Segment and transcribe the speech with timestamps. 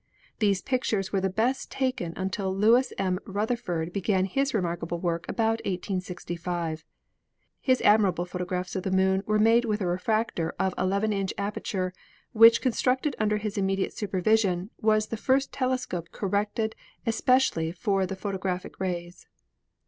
[0.39, 3.19] These pictures were the best taken until Lewis M.
[3.23, 6.83] Rutherfurd began his remarkable work about 1865.
[7.59, 11.93] His admirable photographs of the Moon were made with a refractor of 11 inch aperture,
[12.31, 16.73] which, constructed under his immediate supervision, was the first telescope corrected
[17.05, 19.27] especially for the photographic rays.